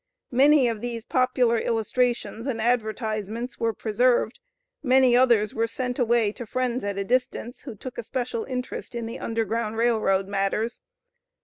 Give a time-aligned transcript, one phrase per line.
[0.31, 4.39] Many of these popular illustrations and advertisements were preserved,
[4.81, 8.95] many others were sent away to friends at a distance, who took a special interest
[8.95, 10.23] in the U.G.R.R.
[10.23, 10.81] matters.